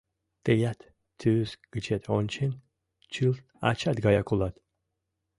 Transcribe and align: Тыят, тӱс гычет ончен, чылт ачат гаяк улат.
Тыят, 0.43 0.79
тӱс 1.19 1.49
гычет 1.73 2.03
ончен, 2.17 2.51
чылт 3.13 3.39
ачат 3.69 3.97
гаяк 4.05 4.27
улат. 4.33 4.55